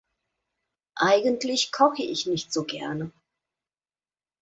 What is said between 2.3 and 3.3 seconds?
so gerne.